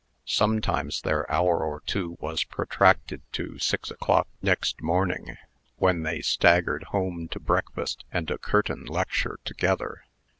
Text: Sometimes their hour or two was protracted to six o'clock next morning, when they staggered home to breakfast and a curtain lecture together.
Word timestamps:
Sometimes 0.25 1.03
their 1.03 1.31
hour 1.31 1.63
or 1.63 1.81
two 1.81 2.17
was 2.19 2.43
protracted 2.43 3.21
to 3.33 3.59
six 3.59 3.91
o'clock 3.91 4.27
next 4.41 4.81
morning, 4.81 5.37
when 5.75 6.01
they 6.01 6.21
staggered 6.21 6.85
home 6.85 7.27
to 7.29 7.39
breakfast 7.39 8.03
and 8.11 8.31
a 8.31 8.39
curtain 8.39 8.85
lecture 8.85 9.37
together. 9.45 10.05